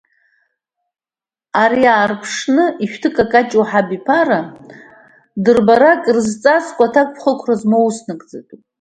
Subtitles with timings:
[1.63, 4.39] Ари аарԥшны, ишәҭыкакаҷуа ҳабиԥара,
[5.43, 8.61] дырбара, крызҵазкуа, аҭакԥхықәра змоу уснагӡатәуп.